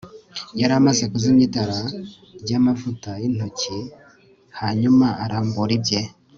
yari 0.59 0.73
amaze 0.79 1.03
kuzimya 1.11 1.43
itara 1.47 1.79
ryamavuta 2.41 3.09
yintoki 3.21 3.77
hanyuma 4.59 5.07
arambura 5.23 5.73
ibye 5.79 6.01